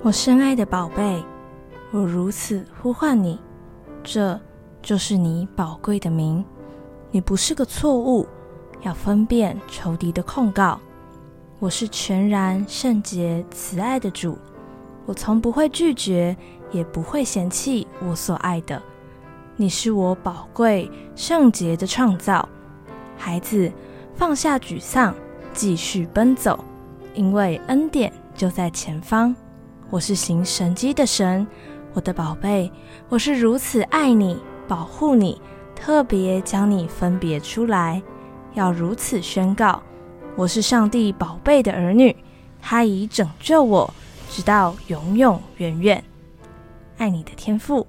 [0.00, 1.24] 我深爱的宝贝，
[1.90, 3.36] 我如此呼唤你，
[4.04, 4.40] 这
[4.80, 6.44] 就是你宝贵的名。
[7.10, 8.24] 你不是个错误，
[8.82, 10.78] 要分辨仇敌的控告。
[11.58, 14.38] 我是全然圣洁慈爱的主，
[15.04, 16.36] 我从不会拒绝，
[16.70, 18.80] 也不会嫌弃我所爱的。
[19.56, 22.48] 你是我宝贵圣洁的创造，
[23.16, 23.70] 孩子，
[24.14, 25.12] 放下沮丧，
[25.52, 26.64] 继续奔走，
[27.14, 29.34] 因为恩典就在前方。
[29.90, 31.46] 我是行神机的神，
[31.94, 32.70] 我的宝贝，
[33.08, 35.40] 我是如此爱你，保护你，
[35.74, 38.02] 特别将你分别出来，
[38.52, 39.82] 要如此宣告。
[40.36, 42.14] 我是上帝宝贝的儿女，
[42.60, 43.92] 他已拯救我，
[44.28, 46.04] 直到永永远远。
[46.98, 47.86] 爱你的天赋。